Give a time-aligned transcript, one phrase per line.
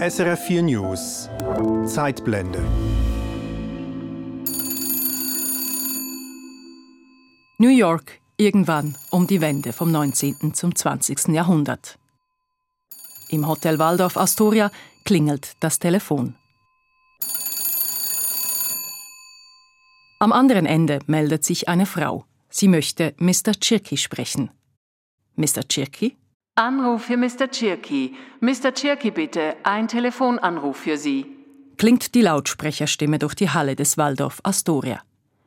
[0.00, 1.28] SRF 4 News
[1.84, 2.62] Zeitblende
[7.58, 10.54] New York, irgendwann um die Wende vom 19.
[10.54, 11.34] zum 20.
[11.34, 11.98] Jahrhundert.
[13.28, 14.70] Im Hotel Waldorf Astoria
[15.04, 16.36] klingelt das Telefon.
[20.20, 22.24] Am anderen Ende meldet sich eine Frau.
[22.50, 23.52] Sie möchte Mr.
[23.60, 24.52] Chirky sprechen.
[25.34, 25.66] Mr.
[25.68, 26.16] Chirky?
[26.58, 27.48] Anruf für Mr.
[27.48, 28.16] Chirky.
[28.40, 28.74] Mr.
[28.74, 31.24] Chirky, bitte, ein Telefonanruf für Sie.
[31.76, 35.00] Klingt die Lautsprecherstimme durch die Halle des Waldorf Astoria.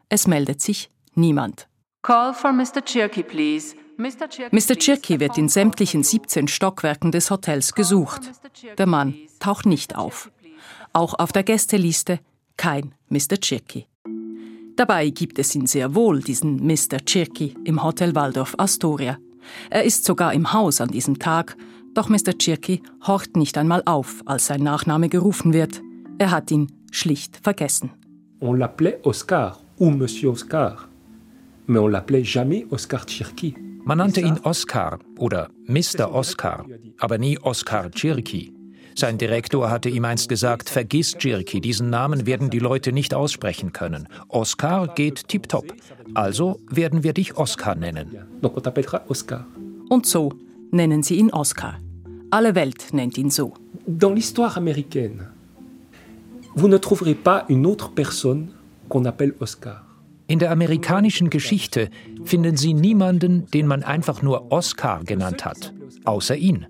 [0.07, 1.67] Es meldet sich niemand.
[2.01, 2.81] Call for Mr.
[2.85, 3.75] Chirky, please.
[3.97, 4.29] Mr.
[4.29, 4.75] Chirky, Mr.
[4.77, 8.21] Chirky wird in sämtlichen 17 Stockwerken des Hotels gesucht.
[8.77, 10.31] Der Mann taucht nicht auf.
[10.93, 12.21] Auch auf der Gästeliste
[12.55, 13.35] kein Mr.
[13.41, 13.85] Chirky.
[14.77, 16.99] Dabei gibt es ihn sehr wohl, diesen Mr.
[17.05, 19.17] Chirky, im Hotel Waldorf Astoria.
[19.69, 21.57] Er ist sogar im Haus an diesem Tag,
[21.93, 22.37] doch Mr.
[22.37, 25.81] Chirky horcht nicht einmal auf, als sein Nachname gerufen wird.
[26.17, 27.91] Er hat ihn schlicht vergessen.
[28.39, 30.87] On l'appelait Oscar ou Monsieur Oscar,
[31.67, 33.55] mais on l'appelait jamais Oscar Chirky.
[33.83, 36.13] Man nannte ihn Oscar oder Mr.
[36.13, 36.65] Oscar,
[36.99, 38.53] aber nie Oscar Chirky.
[38.95, 43.73] Sein Direktor hatte ihm einst gesagt, vergiss Chirky, diesen Namen werden die Leute nicht aussprechen
[43.73, 44.07] können.
[44.27, 45.73] Oscar geht tiptop.
[46.13, 48.17] Also werden wir dich Oscar nennen.
[49.89, 50.31] Und so
[50.71, 51.79] nennen sie ihn Oscar.
[52.29, 53.53] Alle Welt nennt ihn so.
[53.87, 55.27] Dans l'histoire américaine,
[56.55, 58.49] vous ne trouverez pas une autre personne
[58.89, 59.85] qu'on appelle Oscar.
[60.27, 61.89] In der amerikanischen Geschichte
[62.23, 65.73] finden Sie niemanden, den man einfach nur Oscar genannt hat,
[66.05, 66.67] außer ihn.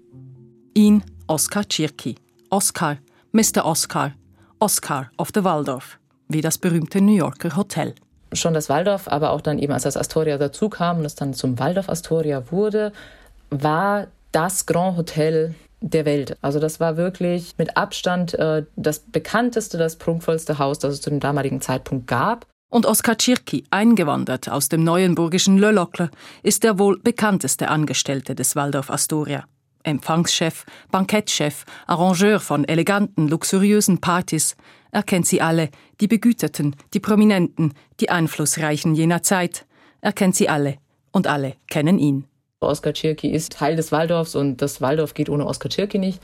[0.74, 2.16] Ihn Oscar Chirky.
[2.50, 2.98] Oscar,
[3.32, 3.64] Mr.
[3.64, 4.12] Oscar,
[4.60, 7.96] Oscar of the Waldorf, wie das berühmte New Yorker Hotel.
[8.34, 11.34] schon das Waldorf, aber auch dann eben als das Astoria dazu kam und es dann
[11.34, 12.92] zum Waldorf Astoria wurde,
[13.50, 16.38] war das Grand Hotel der Welt.
[16.42, 21.12] Also das war wirklich mit Abstand äh, das bekannteste, das prunkvollste Haus, das es zu
[21.12, 22.46] dem damaligen Zeitpunkt gab.
[22.70, 26.12] Und Oskar Tschirky, eingewandert aus dem neuenburgischen Löllokler,
[26.44, 29.46] ist der wohl bekannteste Angestellte des Waldorf Astoria.
[29.84, 34.56] Empfangschef, Bankettchef, Arrangeur von eleganten, luxuriösen Partys.
[34.92, 35.70] Er kennt sie alle,
[36.00, 39.66] die Begüterten, die Prominenten, die Einflussreichen jener Zeit.
[40.02, 40.78] Er kennt sie alle
[41.12, 42.26] und alle kennen ihn.
[42.60, 46.22] Oskar Tschirky ist Teil des Waldorfs und das Waldorf geht ohne Oskar Tschirky nicht.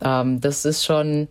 [0.00, 1.28] Ähm, das ist schon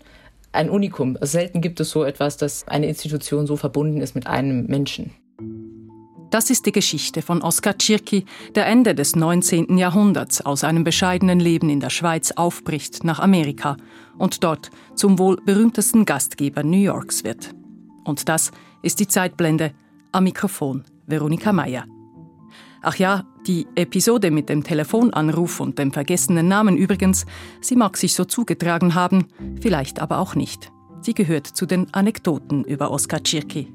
[0.52, 1.18] ein Unikum.
[1.22, 5.14] Selten gibt es so etwas, dass eine Institution so verbunden ist mit einem Menschen.
[6.30, 9.80] Das ist die Geschichte von Oskar Tschirky, der Ende des 19.
[9.80, 13.78] Jahrhunderts aus einem bescheidenen Leben in der Schweiz aufbricht nach Amerika
[14.20, 17.56] und dort zum wohl berühmtesten Gastgeber New Yorks wird.
[18.04, 18.52] Und das
[18.84, 19.74] ist die Zeitblende
[20.12, 21.86] am Mikrofon Veronika Mayer.
[22.84, 27.26] Ach ja, die Episode mit dem Telefonanruf und dem vergessenen Namen übrigens,
[27.60, 29.26] sie mag sich so zugetragen haben,
[29.62, 30.72] vielleicht aber auch nicht.
[31.02, 33.74] Sie gehört zu den Anekdoten über Oskar Tschirky.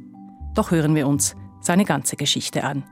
[0.54, 2.84] Doch hören wir uns seine ganze Geschichte an.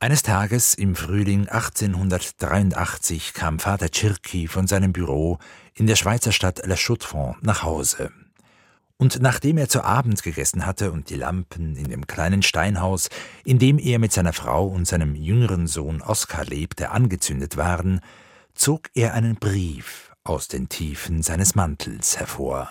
[0.00, 5.38] Eines Tages im Frühling 1883 kam Vater Tschirky von seinem Büro
[5.74, 8.10] in der Schweizer Stadt La Chaux-de-Fonds nach Hause.
[8.98, 13.08] Und nachdem er zu Abend gegessen hatte und die Lampen in dem kleinen Steinhaus,
[13.44, 18.00] in dem er mit seiner Frau und seinem jüngeren Sohn Oskar lebte, angezündet waren,
[18.54, 22.68] zog er einen Brief aus den Tiefen seines Mantels hervor.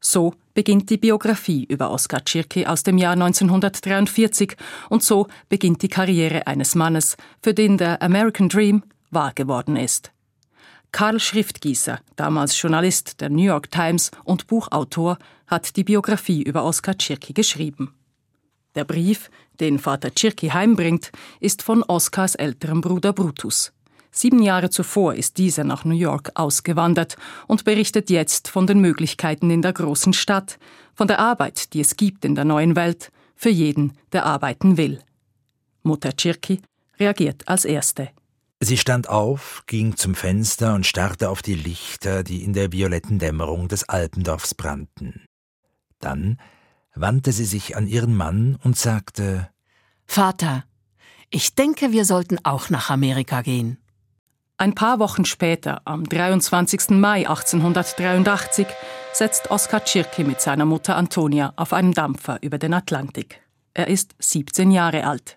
[0.00, 4.56] So beginnt die Biografie über Oskar Tschirky aus dem Jahr 1943
[4.90, 10.12] und so beginnt die Karriere eines Mannes, für den der American Dream wahr geworden ist.
[10.92, 16.96] Karl Schriftgießer, damals Journalist der New York Times und Buchautor, hat die Biografie über Oskar
[16.96, 17.94] Tschirky geschrieben.
[18.74, 21.10] Der Brief, den Vater Tschirky heimbringt,
[21.40, 23.72] ist von Oskars älterem Bruder Brutus.
[24.18, 27.16] Sieben Jahre zuvor ist dieser nach New York ausgewandert
[27.48, 30.58] und berichtet jetzt von den Möglichkeiten in der großen Stadt,
[30.94, 35.00] von der Arbeit, die es gibt in der neuen Welt, für jeden, der arbeiten will.
[35.82, 36.62] Mutter Tschirky
[36.98, 38.08] reagiert als Erste.
[38.58, 43.18] Sie stand auf, ging zum Fenster und starrte auf die Lichter, die in der violetten
[43.18, 45.26] Dämmerung des Alpendorfs brannten.
[46.00, 46.40] Dann
[46.94, 49.50] wandte sie sich an ihren Mann und sagte
[50.06, 50.64] Vater,
[51.28, 53.76] ich denke, wir sollten auch nach Amerika gehen.
[54.58, 56.90] Ein paar Wochen später, am 23.
[56.90, 58.66] Mai 1883,
[59.12, 63.42] setzt Oskar Tschirky mit seiner Mutter Antonia auf einem Dampfer über den Atlantik.
[63.74, 65.36] Er ist 17 Jahre alt.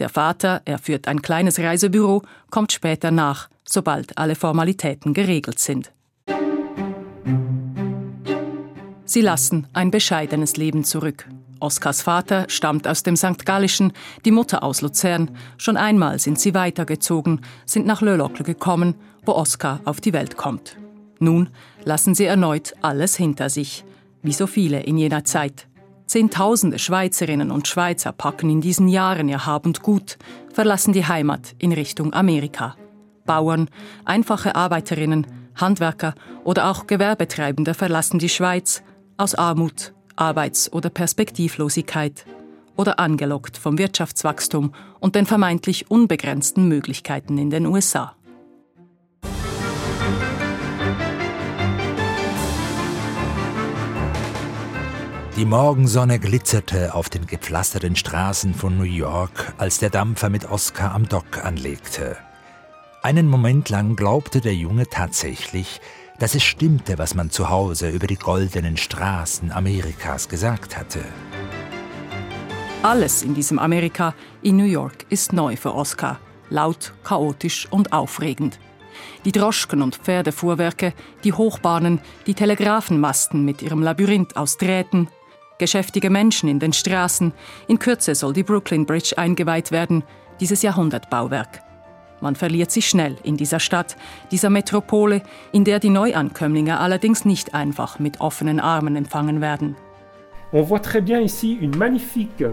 [0.00, 5.92] Der Vater, er führt ein kleines Reisebüro, kommt später nach, sobald alle Formalitäten geregelt sind.
[9.04, 11.28] Sie lassen ein bescheidenes Leben zurück.
[11.60, 13.44] Oskars Vater stammt aus dem St.
[13.44, 13.92] Gallischen,
[14.24, 15.30] die Mutter aus Luzern.
[15.58, 20.36] Schon einmal sind sie weitergezogen, sind nach Le Locle gekommen, wo Oskar auf die Welt
[20.36, 20.76] kommt.
[21.18, 21.50] Nun
[21.84, 23.84] lassen sie erneut alles hinter sich,
[24.22, 25.68] wie so viele in jener Zeit.
[26.06, 30.18] Zehntausende Schweizerinnen und Schweizer packen in diesen Jahren ihr Hab und Gut,
[30.52, 32.74] verlassen die Heimat in Richtung Amerika.
[33.26, 33.68] Bauern,
[34.04, 38.82] einfache Arbeiterinnen, Handwerker oder auch Gewerbetreibende verlassen die Schweiz
[39.18, 42.24] aus Armut, Arbeits- oder Perspektivlosigkeit
[42.76, 48.14] oder angelockt vom Wirtschaftswachstum und den vermeintlich unbegrenzten Möglichkeiten in den USA.
[55.36, 60.92] Die Morgensonne glitzerte auf den gepflasterten Straßen von New York, als der Dampfer mit Oscar
[60.92, 62.18] am Dock anlegte.
[63.02, 65.80] Einen Moment lang glaubte der Junge tatsächlich,
[66.20, 71.00] dass es stimmte, was man zu Hause über die goldenen Straßen Amerikas gesagt hatte.
[72.82, 76.20] Alles in diesem Amerika, in New York, ist neu für Oscar.
[76.50, 78.58] Laut, chaotisch und aufregend.
[79.24, 80.92] Die Droschken und Pferdefuhrwerke,
[81.24, 85.08] die Hochbahnen, die Telegrafenmasten mit ihrem Labyrinth aus Drähten,
[85.58, 87.32] geschäftige Menschen in den Straßen.
[87.66, 90.04] In Kürze soll die Brooklyn Bridge eingeweiht werden,
[90.40, 91.62] dieses Jahrhundertbauwerk.
[92.20, 93.96] Man verliert sich schnell in dieser Stadt,
[94.30, 95.22] dieser Metropole,
[95.52, 99.76] in der die Neuankömmlinge allerdings nicht einfach mit offenen Armen empfangen werden.
[100.52, 102.44] On voit très bien ici une magnifique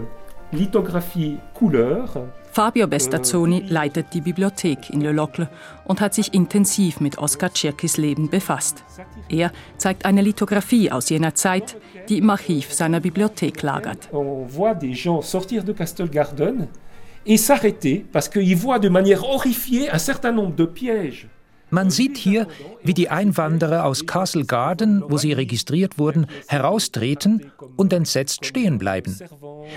[0.52, 2.28] lithographie couleur.
[2.52, 5.48] Fabio Bestazzoni leitet die Bibliothek in Le Locle
[5.84, 8.82] und hat sich intensiv mit Oskar Tschirkis Leben befasst.
[9.28, 11.76] Er zeigt eine Lithografie aus jener Zeit,
[12.08, 14.08] die im Archiv seiner Bibliothek lagert.
[14.12, 16.68] On voit des gens sortir de Castelgarden
[17.28, 21.28] et s'arrêter parce qu'ils voient de manière horrifiée un certain nombre de pièges.
[21.70, 22.46] Man sieht hier,
[22.82, 29.14] wie die Einwanderer aus Castle Garden, wo sie registriert wurden, heraustreten und entsetzt stehen bleiben,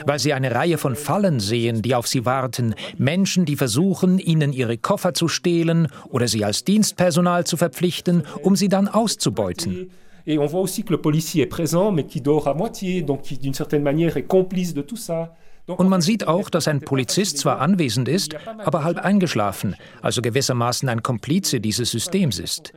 [0.05, 4.53] weil sie eine Reihe von Fallen sehen, die auf sie warten, Menschen, die versuchen, ihnen
[4.53, 9.89] ihre Koffer zu stehlen oder sie als Dienstpersonal zu verpflichten, um sie dann auszubeuten.
[10.25, 13.23] Et on voit aussi que le policier est présent, mais qui dort à moitié, donc
[13.23, 15.33] qui d'une certaine manière est complice de tout ça.
[15.77, 20.89] Und man sieht auch, dass ein Polizist zwar anwesend ist, aber halb eingeschlafen, also gewissermaßen
[20.89, 22.73] ein Komplize dieses Systems ist.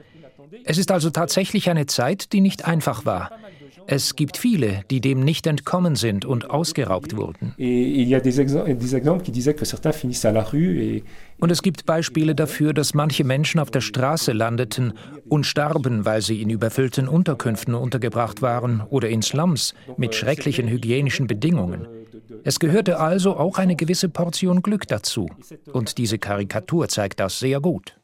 [0.64, 3.30] Es ist also tatsächlich eine Zeit, die nicht einfach war.
[3.86, 7.54] Es gibt viele, die dem nicht entkommen sind und ausgeraubt wurden.
[11.38, 14.94] Und es gibt Beispiele dafür, dass manche Menschen auf der Straße landeten
[15.28, 21.26] und starben, weil sie in überfüllten Unterkünften untergebracht waren oder in Slums mit schrecklichen hygienischen
[21.26, 21.86] Bedingungen.
[22.44, 25.28] Es gehörte also auch eine gewisse Portion Glück dazu.
[25.72, 27.96] Und diese Karikatur zeigt das sehr gut.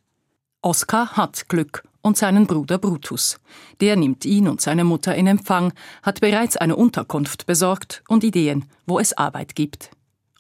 [0.63, 3.39] Oskar hat Glück und seinen Bruder Brutus.
[3.81, 5.73] Der nimmt ihn und seine Mutter in Empfang,
[6.03, 9.91] hat bereits eine Unterkunft besorgt und Ideen, wo es Arbeit gibt.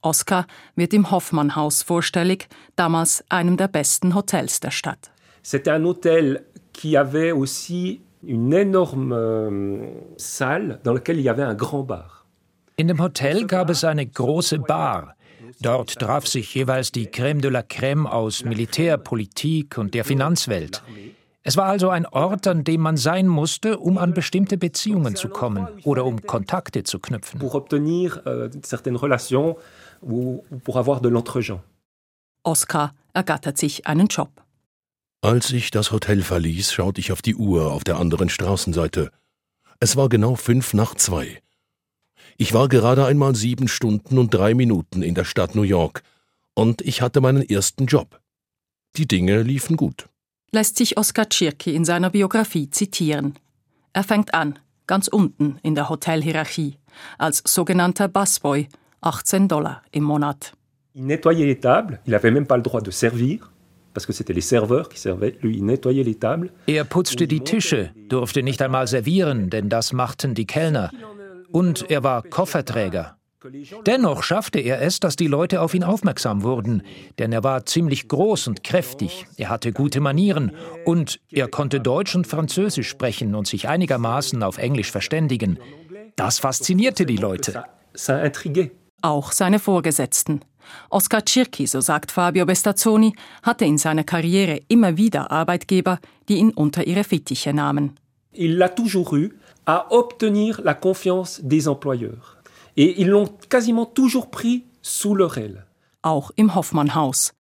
[0.03, 0.47] Oskar
[0.77, 5.11] wird im Hoffmann-Haus vorstellig, damals einem der besten Hotels der Stadt.
[5.43, 9.87] C'était un hôtel qui avait aussi une énorme euh,
[10.17, 12.19] salle dans laquelle il y avait un grand bar.
[12.81, 15.15] In dem Hotel gab es eine große Bar.
[15.61, 20.82] Dort traf sich jeweils die Crème de la Crème aus Militär, Politik und der Finanzwelt.
[21.43, 25.29] Es war also ein Ort, an dem man sein musste, um an bestimmte Beziehungen zu
[25.29, 27.43] kommen oder um Kontakte zu knüpfen.
[27.43, 29.56] Euh, certaines relations
[30.00, 31.61] ou pour avoir de l'entregent.
[32.44, 34.31] Oskar ergattert sich einen Job.
[35.20, 39.10] Als ich das Hotel verließ, schaute ich auf die Uhr auf der anderen Straßenseite.
[39.81, 41.43] Es war genau fünf nach zwei.
[42.43, 46.03] Ich war gerade einmal sieben Stunden und drei Minuten in der Stadt New York
[46.55, 48.19] und ich hatte meinen ersten Job.
[48.97, 50.09] Die Dinge liefen gut.
[50.51, 53.35] Lässt sich Oskar Tschirki in seiner Biografie zitieren.
[53.93, 56.79] Er fängt an, ganz unten in der Hotelhierarchie,
[57.19, 58.69] als sogenannter Busboy,
[59.03, 60.55] 18 Dollar im Monat.
[60.94, 63.53] Il nettoyait les tables, il avait même pas le droit de servir.
[63.93, 65.37] Parce que c'était les serveurs qui servaient.
[65.43, 66.51] Lui, il nettoyait les tables.
[66.67, 70.91] Er putzte die Tische, durfte nicht einmal servieren, denn das machten die Kellner
[71.52, 73.16] und er war Kofferträger.
[73.86, 76.82] Dennoch schaffte er es, dass die Leute auf ihn aufmerksam wurden,
[77.19, 80.52] denn er war ziemlich groß und kräftig, er hatte gute Manieren
[80.84, 85.58] und er konnte Deutsch und Französisch sprechen und sich einigermaßen auf Englisch verständigen.
[86.16, 87.64] Das faszinierte die Leute.
[89.00, 90.40] Auch seine Vorgesetzten.
[90.90, 96.50] Oskar Tschirki, so sagt Fabio Bestazzoni, hatte in seiner Karriere immer wieder Arbeitgeber, die ihn
[96.50, 97.96] unter ihre Fittiche nahmen.
[98.32, 99.30] Il l'a toujours eu
[99.67, 102.38] à obtenir la confiance des employeurs.
[102.76, 105.67] Et ils l'ont quasiment toujours pris sous leur aile.
[106.02, 107.32] Auch im Hoffmann-Haus.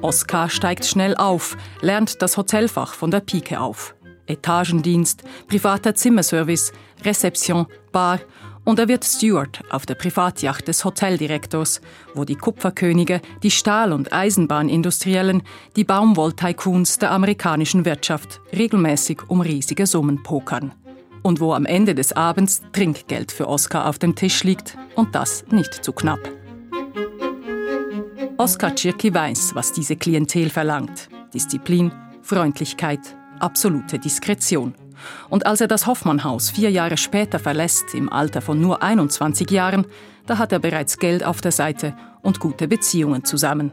[0.00, 3.94] Oskar steigt schnell auf, lernt das Hotelfach von der Pike auf.
[4.26, 6.72] Etagendienst, privater Zimmerservice,
[7.04, 8.20] Rezeption, Bar
[8.64, 11.80] Und er wird Steward auf der Privatjacht des Hoteldirektors,
[12.14, 15.42] wo die Kupferkönige, die Stahl- und Eisenbahnindustriellen,
[15.74, 20.72] die Baumwolltycoons der amerikanischen Wirtschaft regelmäßig um riesige Summen pokern.
[21.22, 25.44] Und wo am Ende des Abends Trinkgeld für Oscar auf dem Tisch liegt und das
[25.50, 26.20] nicht zu knapp.
[28.38, 31.08] Oskar Tschirki weiß, was diese Klientel verlangt.
[31.32, 33.00] Disziplin, Freundlichkeit,
[33.38, 34.74] absolute Diskretion.
[35.30, 39.86] Und als er das Hoffmannhaus vier Jahre später verlässt, im Alter von nur 21 Jahren,
[40.26, 43.72] da hat er bereits Geld auf der Seite und gute Beziehungen zusammen.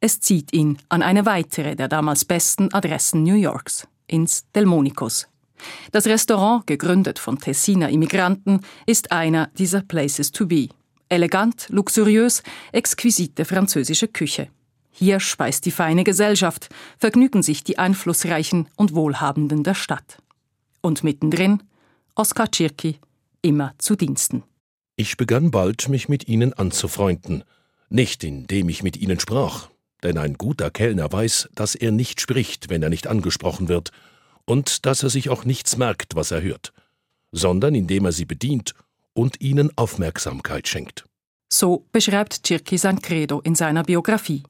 [0.00, 5.28] Es zieht ihn an eine weitere der damals besten Adressen New Yorks, ins Delmonicos.
[5.92, 10.68] Das Restaurant, gegründet von Tessiner Immigranten, ist einer dieser Places to be.
[11.08, 14.48] Elegant, luxuriös, exquisite französische Küche.
[14.90, 20.18] Hier speist die feine Gesellschaft, vergnügen sich die Einflussreichen und Wohlhabenden der Stadt.
[20.80, 21.62] Und mittendrin
[22.14, 22.98] Oskar Tschirki,
[23.40, 24.42] immer zu Diensten.
[24.96, 27.44] Ich begann bald, mich mit ihnen anzufreunden.
[27.88, 29.70] Nicht indem ich mit ihnen sprach,
[30.02, 33.90] denn ein guter Kellner weiß, dass er nicht spricht, wenn er nicht angesprochen wird,
[34.50, 36.72] und dass er sich auch nichts merkt, was er hört,
[37.30, 38.74] sondern indem er sie bedient
[39.12, 41.04] und ihnen Aufmerksamkeit schenkt.
[41.48, 44.42] So beschreibt Tschirki sein Credo in seiner Biografie.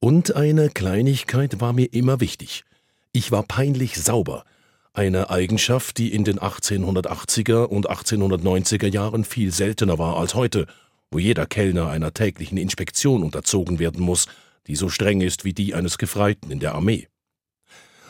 [0.00, 2.64] Und eine Kleinigkeit war mir immer wichtig.
[3.12, 4.44] Ich war peinlich sauber,
[4.92, 10.66] eine Eigenschaft, die in den 1880er und 1890er Jahren viel seltener war als heute,
[11.12, 14.26] wo jeder Kellner einer täglichen Inspektion unterzogen werden muss,
[14.66, 17.06] die so streng ist wie die eines Gefreiten in der Armee.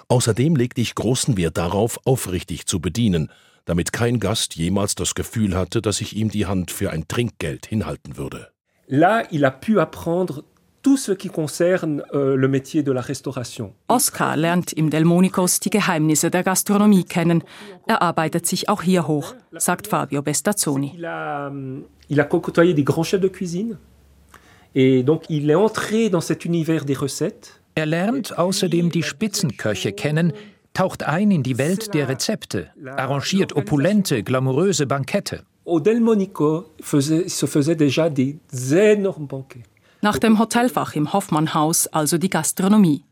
[0.09, 3.31] Außerdem legte ich großen Wert darauf, aufrichtig zu bedienen,
[3.65, 7.67] damit kein Gast jemals das Gefühl hatte, dass ich ihm die Hand für ein Trinkgeld
[7.67, 8.49] hinhalten würde.
[8.89, 10.45] Là, il a pu apprendre
[10.81, 13.75] tout ce qui concerne euh, le métier de la restauration.
[13.89, 17.43] Oscar lernt im Delmonicos die Geheimnisse der Gastronomie kennen.
[17.89, 20.93] Er arbeitet sich auch hier hoch, sagt Fabio Bestazzoni.
[20.95, 21.51] Il a,
[22.09, 23.79] il a côtoyé des grands chefs de cuisine.
[24.77, 27.61] Et donc, il est entré dans cet univers des recettes.
[27.79, 30.33] Er lernt außerdem die Spitzenköche kennen,
[30.73, 35.45] taucht ein in die Welt der Rezepte, arrangiert opulente, glamouröse Bankette.
[35.67, 38.39] Au Delmonico faisait, se faisait déjà des
[38.73, 39.67] énormes banquets.
[40.01, 43.05] Nach dem Hotelfach im Hoffmannhaus also die Gastronomie.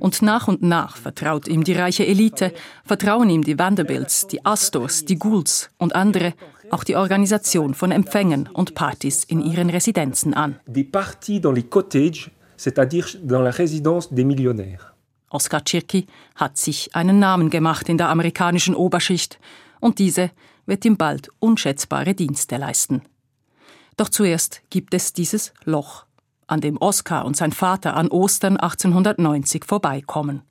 [0.00, 2.52] Und nach und nach vertraut ihm die reiche Elite,
[2.84, 6.34] vertrauen ihm die Vanderbilts, die Astors, die Goulds und andere
[6.70, 10.60] auch die Organisation von Empfängen und Partys in ihren Residenzen an.
[10.66, 14.94] Des parties dans les cottages, c'est-à-dire dans la résidence des millionnaires.
[15.30, 19.38] Oskar Tschirki hat sich einen Namen gemacht in der amerikanischen Oberschicht
[19.80, 20.30] und diese
[20.66, 23.02] wird ihm bald unschätzbare Dienste leisten.
[23.96, 26.04] Doch zuerst gibt es dieses Loch
[26.48, 30.42] an dem Oskar und sein Vater an Ostern 1890 vorbeikommen.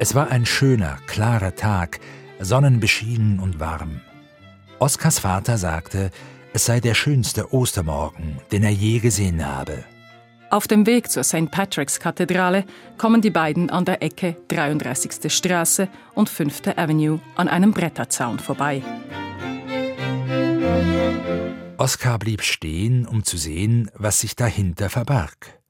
[0.00, 2.00] Es war ein schöner, klarer Tag,
[2.40, 4.00] sonnenbeschienen und warm.
[4.80, 6.10] Oskars Vater sagte,
[6.52, 9.84] es sei der schönste Ostermorgen, den er je gesehen habe.
[10.50, 11.50] Auf dem Weg zur St.
[11.50, 12.64] Patrick's Kathedrale
[12.96, 15.32] kommen die beiden an der Ecke 33.
[15.32, 16.68] Straße und 5.
[16.76, 18.82] Avenue an einem Bretterzaun vorbei.
[21.76, 25.60] Oskar blieb stehen, um zu sehen, was sich dahinter verbarg.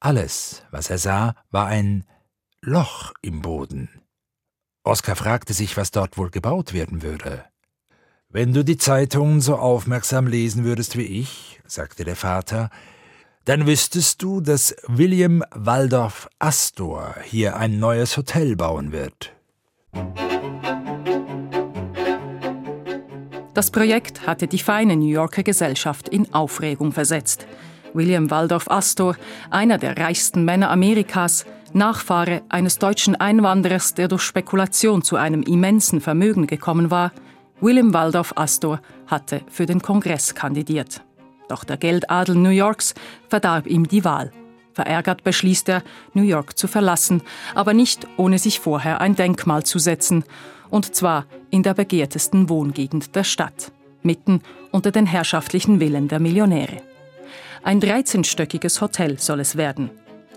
[0.00, 2.04] Alles, was er sah, war ein
[2.62, 3.88] Loch im Boden.
[4.82, 7.44] Oskar fragte sich, was dort wohl gebaut werden würde.
[8.32, 12.70] Wenn du die Zeitungen so aufmerksam lesen würdest wie ich, sagte der Vater,
[13.44, 19.32] dann wüsstest du, dass William Waldorf Astor hier ein neues Hotel bauen wird.
[23.52, 27.48] Das Projekt hatte die feine New Yorker Gesellschaft in Aufregung versetzt.
[27.94, 29.16] William Waldorf Astor,
[29.50, 36.00] einer der reichsten Männer Amerikas, Nachfahre eines deutschen Einwanderers, der durch Spekulation zu einem immensen
[36.00, 37.10] Vermögen gekommen war,
[37.60, 41.02] William Waldorf Astor hatte für den Kongress kandidiert.
[41.48, 42.94] Doch der Geldadel New Yorks
[43.28, 44.30] verdarb ihm die Wahl.
[44.72, 45.82] Verärgert beschließt er,
[46.14, 47.22] New York zu verlassen,
[47.54, 50.24] aber nicht ohne sich vorher ein Denkmal zu setzen,
[50.70, 54.40] und zwar in der begehrtesten Wohngegend der Stadt, mitten
[54.70, 56.78] unter den herrschaftlichen Villen der Millionäre.
[57.62, 59.90] Ein 13-stöckiges Hotel soll es werden.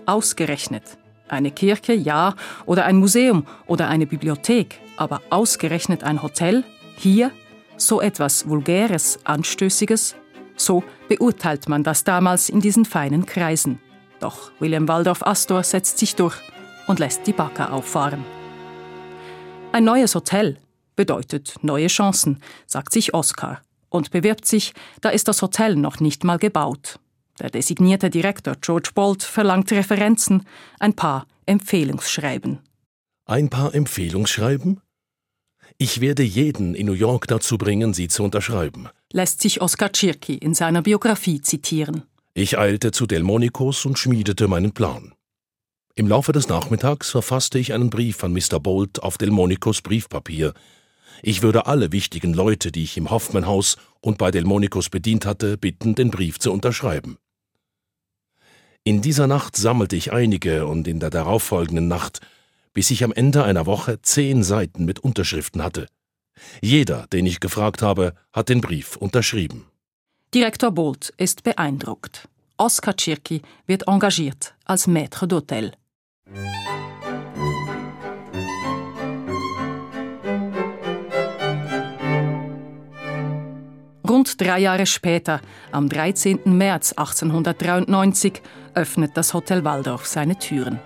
[0.04, 0.82] Ausgerechnet.
[1.28, 2.34] Eine Kirche, ja,
[2.66, 6.64] oder ein Museum oder eine Bibliothek, aber ausgerechnet ein Hotel?
[6.96, 7.30] Hier?
[7.76, 10.14] So etwas Vulgäres, Anstößiges?
[10.56, 13.80] So beurteilt man das damals in diesen feinen Kreisen.
[14.20, 16.36] Doch William Waldorf Astor setzt sich durch
[16.86, 18.24] und lässt die Backer auffahren.
[19.72, 20.58] Ein neues Hotel
[20.94, 26.24] bedeutet neue Chancen, sagt sich Oscar und bewirbt sich, da ist das Hotel noch nicht
[26.24, 27.00] mal gebaut.
[27.40, 30.46] Der designierte Direktor George Bolt verlangt Referenzen,
[30.78, 32.60] ein paar Empfehlungsschreiben.
[33.26, 34.80] Ein paar Empfehlungsschreiben?
[35.78, 38.88] Ich werde jeden in New York dazu bringen, sie zu unterschreiben.
[39.12, 42.04] Lässt sich Oskar Tschirki in seiner Biografie zitieren.
[42.32, 45.14] Ich eilte zu Delmonicos und schmiedete meinen Plan.
[45.96, 48.58] Im Laufe des Nachmittags verfasste ich einen Brief an Mr.
[48.60, 50.54] Bolt auf Delmonicos Briefpapier.
[51.22, 55.94] Ich würde alle wichtigen Leute, die ich im Hoffmann-Haus und bei Delmonicos bedient hatte, bitten,
[55.94, 57.18] den Brief zu unterschreiben.
[58.82, 62.20] In dieser Nacht sammelte ich einige und in der darauffolgenden Nacht
[62.74, 65.86] bis ich am Ende einer Woche zehn Seiten mit Unterschriften hatte.
[66.60, 69.66] Jeder, den ich gefragt habe, hat den Brief unterschrieben.
[70.34, 72.28] Direktor Bolt ist beeindruckt.
[72.56, 75.72] Oskar Tschirki wird engagiert als Maître d'Hôtel.
[84.08, 85.40] Rund drei Jahre später,
[85.72, 86.40] am 13.
[86.44, 88.42] März 1893,
[88.74, 90.78] öffnet das Hotel Waldorf seine Türen.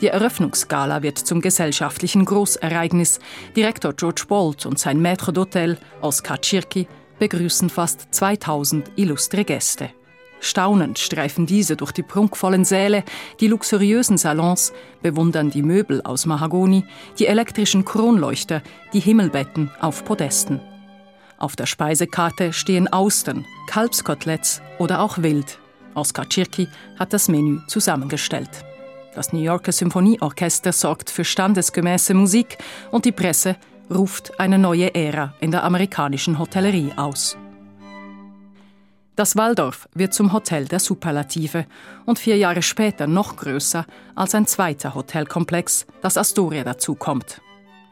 [0.00, 3.18] Die Eröffnungsgala wird zum gesellschaftlichen Großereignis.
[3.56, 6.86] Direktor George Bolt und sein Maître d'Hôtel Oskar Tschirki
[7.18, 9.90] begrüßen fast 2000 illustre Gäste.
[10.40, 13.02] Staunend streifen diese durch die prunkvollen Säle,
[13.40, 16.84] die luxuriösen Salons, bewundern die Möbel aus Mahagoni,
[17.18, 18.62] die elektrischen Kronleuchter,
[18.92, 20.60] die Himmelbetten auf Podesten.
[21.38, 25.58] Auf der Speisekarte stehen Austern, Kalbskoteletts oder auch Wild.
[25.94, 28.67] Oskar Tschirki hat das Menü zusammengestellt.
[29.18, 32.56] Das New Yorker Symphonieorchester sorgt für standesgemäße Musik
[32.92, 33.56] und die Presse
[33.92, 37.36] ruft eine neue Ära in der amerikanischen Hotellerie aus.
[39.16, 41.66] Das Waldorf wird zum Hotel der Superlative
[42.06, 47.42] und vier Jahre später noch größer als ein zweiter Hotelkomplex, das Astoria dazukommt.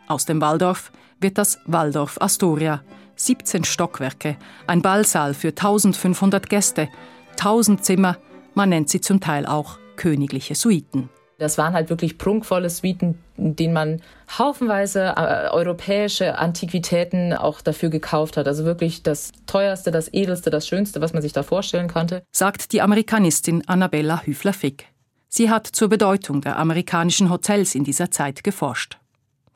[0.06, 2.82] Aus dem Waldorf wird das Waldorf Astoria,
[3.16, 4.36] 17 Stockwerke,
[4.68, 6.88] ein Ballsaal für 1500 Gäste,
[7.32, 8.16] 1000 Zimmer,
[8.54, 11.10] man nennt sie zum Teil auch königliche Suiten.
[11.38, 14.02] Das waren halt wirklich prunkvolle Suiten, in denen man
[14.38, 18.48] haufenweise äh, europäische Antiquitäten auch dafür gekauft hat.
[18.48, 22.22] Also wirklich das teuerste, das edelste, das schönste, was man sich da vorstellen konnte.
[22.32, 24.86] Sagt die Amerikanistin Annabella Hüfler-Fick.
[25.28, 28.96] Sie hat zur Bedeutung der amerikanischen Hotels in dieser Zeit geforscht.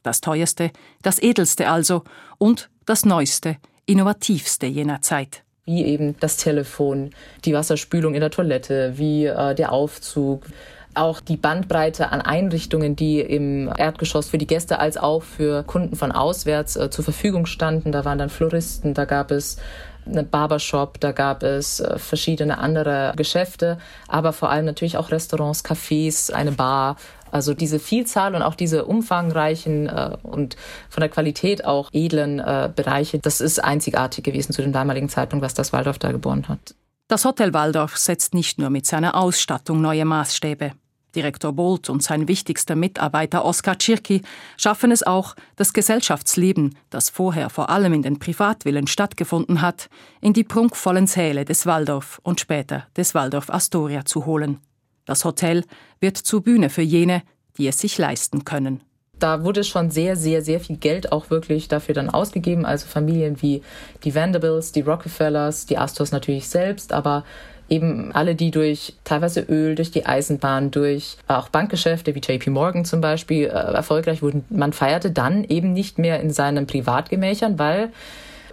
[0.03, 0.71] Das teuerste,
[1.03, 2.05] das edelste also
[2.37, 7.11] und das neueste, innovativste jener Zeit wie eben das Telefon,
[7.45, 10.47] die Wasserspülung in der Toilette, wie äh, der Aufzug,
[10.94, 15.96] auch die Bandbreite an Einrichtungen, die im Erdgeschoss für die Gäste als auch für Kunden
[15.96, 17.92] von auswärts äh, zur Verfügung standen.
[17.92, 19.59] Da waren dann Floristen, da gab es
[20.07, 25.64] eine Barbershop, da gab es äh, verschiedene andere Geschäfte, aber vor allem natürlich auch Restaurants,
[25.64, 26.96] Cafés, eine Bar.
[27.33, 30.57] Also diese Vielzahl und auch diese umfangreichen äh, und
[30.88, 35.44] von der Qualität auch edlen äh, Bereiche, das ist einzigartig gewesen zu dem damaligen Zeitpunkt,
[35.44, 36.74] was das Waldorf da geboren hat.
[37.11, 40.75] Das Hotel Waldorf setzt nicht nur mit seiner Ausstattung neue Maßstäbe.
[41.16, 44.23] Direktor Bolt und sein wichtigster Mitarbeiter Oskar Tschirki
[44.57, 50.35] schaffen es auch, das Gesellschaftsleben, das vorher vor allem in den Privatvillen stattgefunden hat, in
[50.35, 54.61] die prunkvollen Säle des Waldorf und später des Waldorf Astoria zu holen.
[55.05, 55.64] Das Hotel
[55.99, 57.25] wird zur Bühne für jene,
[57.59, 58.85] die es sich leisten können.
[59.21, 62.67] Da wurde schon sehr, sehr, sehr viel Geld auch wirklich dafür dann ausgegeben.
[62.67, 63.63] Also Familien wie
[64.03, 67.25] die Vanderbilts, die Rockefellers, die Astors natürlich selbst, aber
[67.71, 72.85] eben alle, die durch teilweise Öl, durch die Eisenbahn, durch auch Bankgeschäfte wie JP Morgan
[72.85, 74.45] zum Beispiel äh, erfolgreich wurden.
[74.51, 77.91] Man feierte dann eben nicht mehr in seinen Privatgemächern, weil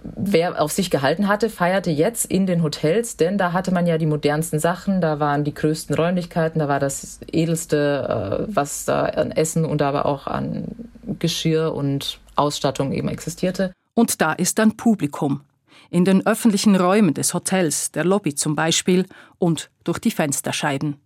[0.02, 3.98] wer auf sich gehalten hatte, feierte jetzt in den Hotels, denn da hatte man ja
[3.98, 9.04] die modernsten Sachen, da waren die größten Räumlichkeiten, da war das edelste, äh, was da
[9.04, 10.64] an Essen und aber auch an
[11.18, 13.72] Geschirr und Ausstattung eben existierte.
[13.94, 15.40] Und da ist dann Publikum
[15.90, 19.06] in den öffentlichen Räumen des Hotels, der Lobby zum Beispiel,
[19.38, 21.00] und durch die Fensterscheiben.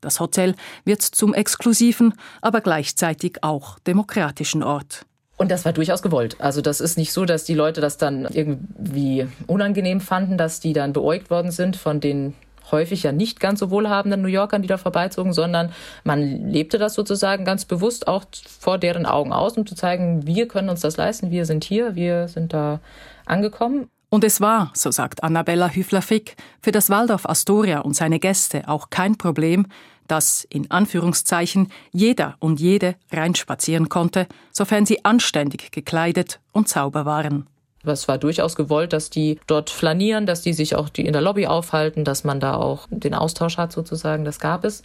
[0.00, 0.54] Das Hotel
[0.84, 5.06] wird zum exklusiven, aber gleichzeitig auch demokratischen Ort.
[5.36, 6.36] Und das war durchaus gewollt.
[6.40, 10.72] Also das ist nicht so, dass die Leute das dann irgendwie unangenehm fanden, dass die
[10.72, 12.34] dann beäugt worden sind von den
[12.70, 16.94] häufig ja nicht ganz so wohlhabenden New Yorkern, die da vorbeizogen, sondern man lebte das
[16.94, 18.24] sozusagen ganz bewusst auch
[18.58, 21.94] vor deren Augen aus, um zu zeigen, wir können uns das leisten, wir sind hier,
[21.94, 22.80] wir sind da
[23.26, 23.88] angekommen.
[24.08, 28.90] Und es war, so sagt Annabella Hüfler-Fick, für das Waldorf Astoria und seine Gäste auch
[28.90, 29.66] kein Problem,
[30.06, 37.46] dass in Anführungszeichen jeder und jede reinspazieren konnte, sofern sie anständig gekleidet und sauber waren.
[37.86, 41.46] Es war durchaus gewollt, dass die dort flanieren, dass die sich auch in der Lobby
[41.46, 44.24] aufhalten, dass man da auch den Austausch hat sozusagen.
[44.24, 44.82] Das gab es.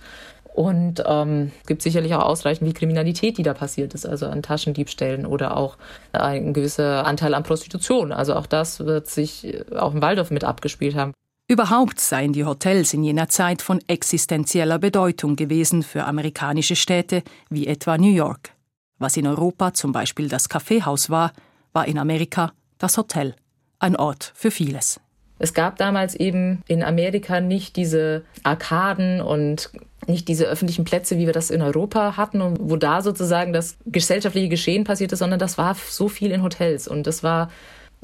[0.53, 5.25] Und ähm, gibt sicherlich auch ausreichend viel Kriminalität, die da passiert ist, also an Taschendiebstählen
[5.25, 5.77] oder auch
[6.11, 8.11] ein gewisser Anteil an Prostitution.
[8.11, 11.13] Also auch das wird sich auch im Waldorf mit abgespielt haben.
[11.51, 17.65] Überhaupt seien die Hotels in jener Zeit von existenzieller Bedeutung gewesen für amerikanische Städte wie
[17.65, 18.51] etwa New York.
[18.99, 21.33] Was in Europa zum Beispiel das Kaffeehaus war,
[21.73, 23.35] war in Amerika das Hotel,
[23.79, 24.99] ein Ort für vieles.
[25.39, 29.71] Es gab damals eben in Amerika nicht diese Arkaden und
[30.05, 33.75] nicht diese öffentlichen Plätze, wie wir das in Europa hatten und wo da sozusagen das
[33.87, 37.49] gesellschaftliche Geschehen passierte, sondern das war so viel in Hotels und das war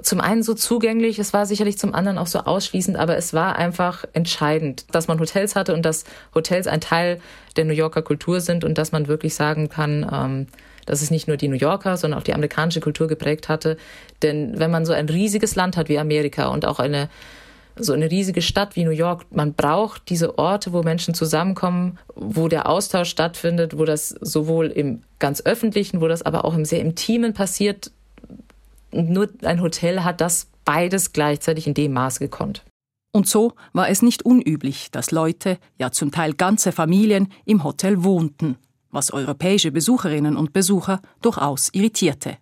[0.01, 3.55] zum einen so zugänglich, es war sicherlich zum anderen auch so ausschließend, aber es war
[3.55, 6.03] einfach entscheidend, dass man Hotels hatte und dass
[6.33, 7.21] Hotels ein Teil
[7.55, 10.47] der New Yorker Kultur sind und dass man wirklich sagen kann, ähm,
[10.85, 13.77] dass es nicht nur die New Yorker, sondern auch die amerikanische Kultur geprägt hatte.
[14.21, 17.09] Denn wenn man so ein riesiges Land hat wie Amerika und auch eine
[17.77, 22.47] so eine riesige Stadt wie New York, man braucht diese Orte, wo Menschen zusammenkommen, wo
[22.47, 26.79] der Austausch stattfindet, wo das sowohl im ganz öffentlichen, wo das aber auch im sehr
[26.79, 27.91] intimen passiert.
[28.95, 32.63] Nur ein Hotel hat das beides gleichzeitig in dem Maß gekonnt.
[33.11, 38.03] Und so war es nicht unüblich, dass Leute, ja zum Teil ganze Familien, im Hotel
[38.03, 38.57] wohnten
[38.95, 42.37] was europäische Besucherinnen und Besucher durchaus irritierte.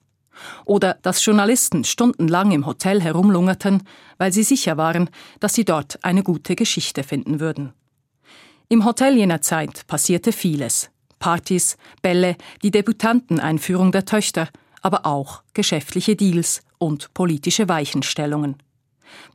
[0.66, 3.84] Oder dass Journalisten stundenlang im Hotel herumlungerten,
[4.18, 7.74] weil sie sicher waren, dass sie dort eine gute Geschichte finden würden.
[8.70, 10.90] Im Hotel jener Zeit passierte vieles.
[11.20, 14.50] Partys, Bälle, die Debutanteneinführung der Töchter,
[14.84, 18.58] aber auch geschäftliche Deals und politische Weichenstellungen.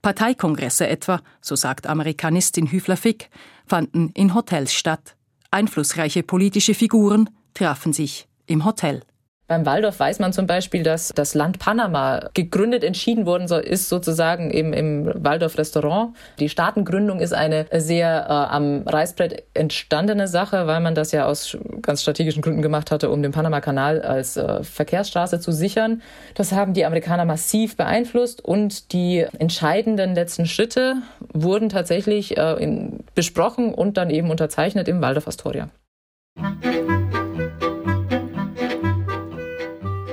[0.02, 3.30] Parteikongresse etwa, so sagt Amerikanistin Hüfler Fick,
[3.66, 5.16] fanden in Hotels statt.
[5.50, 9.02] Einflussreiche politische Figuren trafen sich im Hotel.
[9.48, 14.50] Beim Waldorf weiß man zum Beispiel, dass das Land Panama gegründet entschieden worden ist, sozusagen
[14.50, 16.14] im, im Waldorf-Restaurant.
[16.38, 21.56] Die Staatengründung ist eine sehr äh, am Reißbrett entstandene Sache, weil man das ja aus
[21.80, 26.02] ganz strategischen Gründen gemacht hatte, um den Panama-Kanal als äh, Verkehrsstraße zu sichern.
[26.34, 30.96] Das haben die Amerikaner massiv beeinflusst und die entscheidenden letzten Schritte
[31.32, 35.70] wurden tatsächlich äh, in, besprochen und dann eben unterzeichnet im Waldorf Astoria.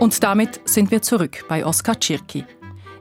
[0.05, 2.45] Und damit sind wir zurück bei Oskar Tschirki.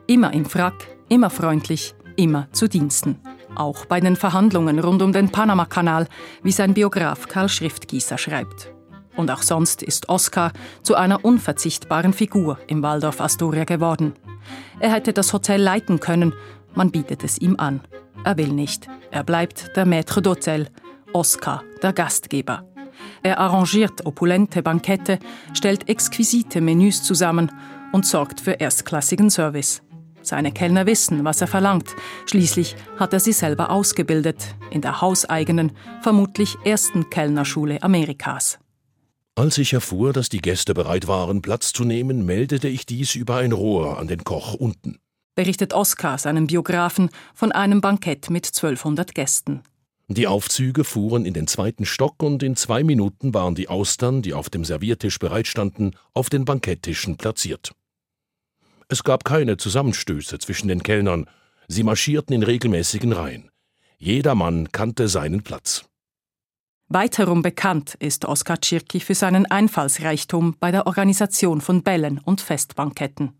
[0.07, 3.21] Immer im Frack, immer freundlich, immer zu Diensten.
[3.55, 6.09] Auch bei den Verhandlungen rund um den Panama-Kanal,
[6.43, 8.73] wie sein Biograf Karl Schriftgießer schreibt.
[9.17, 14.15] Und auch sonst ist Oskar zu einer unverzichtbaren Figur im Waldorf Astoria geworden.
[14.81, 16.33] Er hätte das Hotel leiten können,
[16.75, 17.83] man bietet es ihm an.
[18.25, 18.89] Er will nicht.
[19.11, 20.69] Er bleibt der Maître d'Hôtel,
[21.13, 22.65] Oskar, der Gastgeber.
[23.25, 25.19] Er arrangiert opulente Bankette,
[25.55, 27.51] stellt exquisite Menüs zusammen
[27.91, 29.81] und sorgt für erstklassigen Service.
[30.21, 31.89] Seine Kellner wissen, was er verlangt.
[32.27, 38.59] Schließlich hat er sie selber ausgebildet, in der hauseigenen, vermutlich ersten Kellnerschule Amerikas.
[39.37, 43.37] Als ich erfuhr, dass die Gäste bereit waren, Platz zu nehmen, meldete ich dies über
[43.37, 44.99] ein Rohr an den Koch unten.
[45.35, 49.63] Berichtet Oskar seinem Biografen von einem Bankett mit 1200 Gästen.
[50.09, 54.35] Die Aufzüge fuhren in den zweiten Stock und in zwei Minuten waren die Austern, die
[54.35, 57.73] auf dem Serviertisch bereitstanden, auf den Banketttischen platziert.
[58.89, 61.29] Es gab keine Zusammenstöße zwischen den Kellnern,
[61.69, 63.51] sie marschierten in regelmäßigen Reihen.
[63.97, 65.87] Jeder Mann kannte seinen Platz.
[66.89, 73.33] Weiterum bekannt ist Oskar Tschirki für seinen Einfallsreichtum bei der Organisation von Bällen und Festbanketten.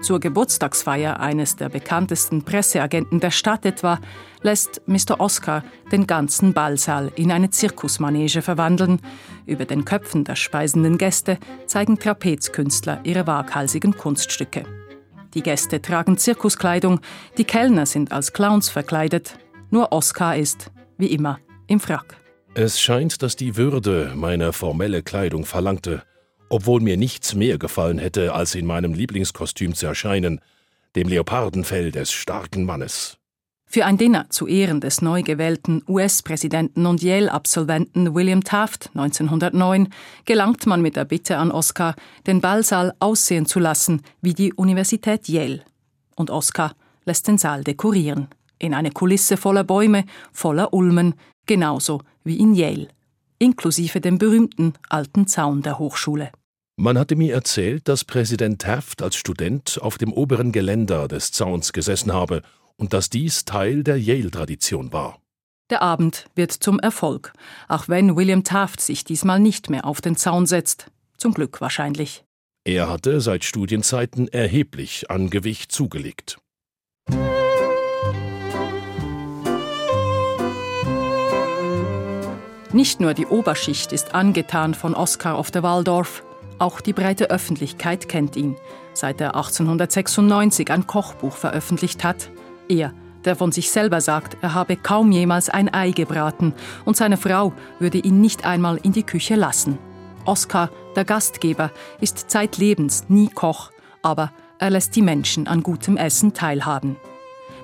[0.00, 3.98] Zur Geburtstagsfeier eines der bekanntesten Presseagenten der Stadt etwa
[4.42, 5.20] lässt Mr.
[5.20, 9.00] Oscar den ganzen Ballsaal in eine Zirkusmanege verwandeln.
[9.46, 14.64] Über den Köpfen der speisenden Gäste zeigen Trapezkünstler ihre waghalsigen Kunststücke.
[15.34, 17.00] Die Gäste tragen Zirkuskleidung,
[17.38, 19.38] die Kellner sind als Clowns verkleidet.
[19.70, 22.16] Nur Oscar ist, wie immer, im Frack.
[22.54, 26.02] Es scheint, dass die Würde meine formelle Kleidung verlangte
[26.52, 30.38] obwohl mir nichts mehr gefallen hätte, als in meinem Lieblingskostüm zu erscheinen,
[30.94, 33.16] dem Leopardenfell des starken Mannes.
[33.64, 39.88] Für ein Dinner zu Ehren des neu gewählten US-Präsidenten und Yale-Absolventen William Taft 1909
[40.26, 41.94] gelangt man mit der Bitte an Oscar,
[42.26, 45.62] den Ballsaal aussehen zu lassen wie die Universität Yale.
[46.16, 46.74] Und Oscar
[47.06, 48.28] lässt den Saal dekorieren.
[48.58, 51.14] In eine Kulisse voller Bäume, voller Ulmen,
[51.46, 52.88] genauso wie in Yale.
[53.38, 56.30] Inklusive dem berühmten alten Zaun der Hochschule.
[56.82, 61.72] Man hatte mir erzählt, dass Präsident Taft als Student auf dem oberen Geländer des Zauns
[61.72, 62.42] gesessen habe
[62.74, 65.20] und dass dies Teil der Yale-Tradition war.
[65.70, 67.34] Der Abend wird zum Erfolg,
[67.68, 70.86] auch wenn William Taft sich diesmal nicht mehr auf den Zaun setzt.
[71.16, 72.24] Zum Glück wahrscheinlich.
[72.64, 76.40] Er hatte seit Studienzeiten erheblich an Gewicht zugelegt.
[82.72, 86.24] Nicht nur die Oberschicht ist angetan von Oscar of the Waldorf,
[86.58, 88.56] auch die breite Öffentlichkeit kennt ihn,
[88.94, 92.30] seit er 1896 ein Kochbuch veröffentlicht hat.
[92.68, 92.92] Er,
[93.24, 97.52] der von sich selber sagt, er habe kaum jemals ein Ei gebraten und seine Frau
[97.78, 99.78] würde ihn nicht einmal in die Küche lassen.
[100.24, 103.70] Oskar, der Gastgeber, ist zeitlebens nie Koch,
[104.02, 106.96] aber er lässt die Menschen an gutem Essen teilhaben.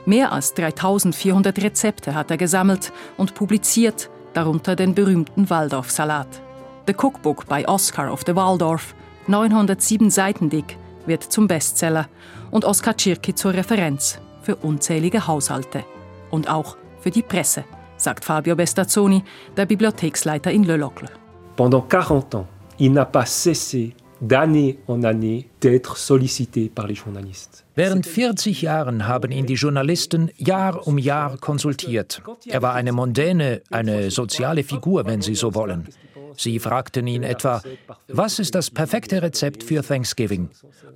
[0.07, 6.47] Mehr als 3400 Rezepte hat er gesammelt und publiziert, darunter den berühmten Waldorf-Salat.
[6.88, 8.94] The Cookbook by Oscar of the Waldorf,
[9.27, 12.09] 907 Seiten dick, wird zum Bestseller
[12.51, 15.85] und Oskar Tschirki zur Referenz für unzählige Haushalte.
[16.31, 17.64] Und auch für die Presse,
[17.98, 19.22] sagt Fabio Bestazzoni,
[19.55, 21.11] der Bibliotheksleiter in Le Locle.
[21.57, 22.46] Pendant 40 ans,
[22.79, 27.64] il n'a pas cessé d'année en année d'être sollicité par les journalistes.
[27.77, 32.22] Während 40 Jahren haben ihn die Journalisten Jahr um Jahr konsultiert.
[32.46, 35.87] Er war eine mondäne, eine soziale Figur, wenn Sie so wollen.
[36.36, 37.62] Sie fragten ihn etwa,
[38.08, 40.50] was ist das perfekte Rezept für Thanksgiving?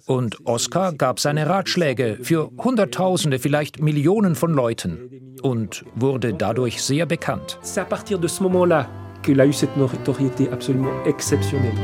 [0.06, 7.06] Und Oscar gab seine Ratschläge für Hunderttausende, vielleicht Millionen von Leuten und wurde dadurch sehr
[7.06, 7.58] bekannt.
[7.62, 8.88] C'est à partir de ce moment-là
[9.22, 11.78] qu'il a eu cette notoriété absolument exceptionnelle.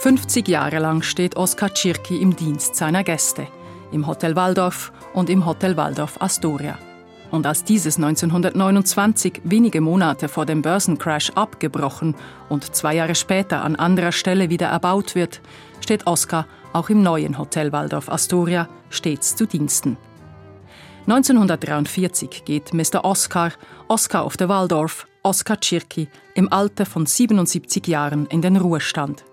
[0.00, 3.46] 50 Jahre lang steht Oskar Tschirki im Dienst seiner Gäste,
[3.92, 6.78] im Hotel Waldorf und im Hotel Waldorf Astoria.
[7.30, 12.14] Und als dieses 1929, wenige Monate vor dem Börsencrash, abgebrochen
[12.48, 15.40] und zwei Jahre später an anderer Stelle wieder erbaut wird,
[15.80, 19.96] steht Oskar auch im neuen Hotel Waldorf Astoria stets zu Diensten.
[21.06, 23.04] 1943 geht Mr.
[23.04, 23.52] Oscar,
[23.88, 29.24] Oscar of the Waldorf, Oskar Tschirki, im Alter von 77 Jahren in den Ruhestand.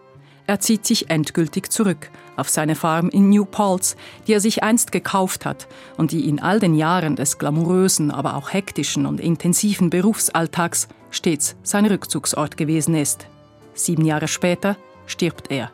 [0.48, 3.98] Er zieht sich endgültig zurück auf seine Farm in New Paltz,
[4.28, 8.36] die er sich einst gekauft hat und die in all den Jahren des glamourösen, aber
[8.36, 13.28] auch hektischen und intensiven Berufsalltags stets sein Rückzugsort gewesen ist.
[13.74, 15.72] Sieben Jahre später stirbt er.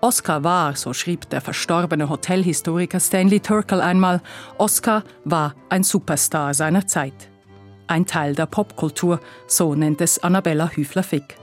[0.00, 4.22] Oscar war, so schrieb der verstorbene Hotelhistoriker Stanley Turkle einmal,
[4.56, 7.30] Oscar war ein Superstar seiner Zeit.
[7.88, 9.18] Ein Teil der Popkultur,
[9.48, 11.36] so nennt es Annabella Hüfler-Fick.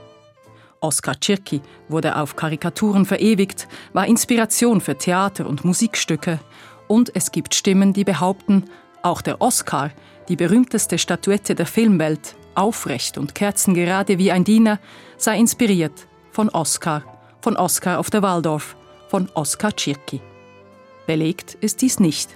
[0.86, 6.38] Oskar Tschirki wurde auf Karikaturen verewigt, war Inspiration für Theater- und Musikstücke.
[6.86, 8.66] Und es gibt Stimmen, die behaupten,
[9.02, 9.90] auch der Oscar,
[10.28, 14.78] die berühmteste Statuette der Filmwelt, aufrecht und kerzengerade wie ein Diener,
[15.16, 17.02] sei inspiriert von Oscar,
[17.40, 18.76] von Oscar auf der Waldorf,
[19.08, 20.20] von Oskar Tschirki.
[21.08, 22.30] Belegt ist dies nicht.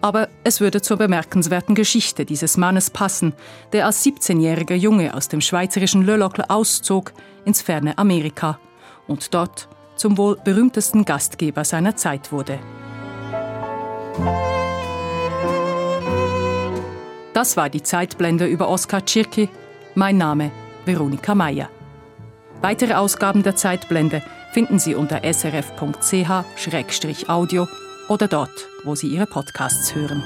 [0.00, 3.32] Aber es würde zur bemerkenswerten Geschichte dieses Mannes passen,
[3.72, 7.12] der als 17-jähriger Junge aus dem schweizerischen Le Locle auszog
[7.44, 8.58] ins ferne Amerika
[9.06, 12.58] und dort zum wohl berühmtesten Gastgeber seiner Zeit wurde.
[17.32, 19.48] Das war die Zeitblende über Oskar Tschirki.
[19.94, 20.50] Mein Name
[20.84, 21.68] Veronika Mayer.
[22.62, 25.66] Weitere Ausgaben der Zeitblende finden Sie unter srf.ch-audio
[28.08, 30.22] oder dort, wo Sie Ihre Podcasts hören.